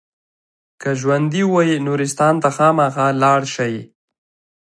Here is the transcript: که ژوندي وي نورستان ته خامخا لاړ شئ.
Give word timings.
که 0.81 0.89
ژوندي 0.99 1.43
وي 1.53 1.69
نورستان 1.85 2.35
ته 2.43 2.49
خامخا 2.55 3.07
لاړ 3.21 3.41
شئ. 3.53 3.75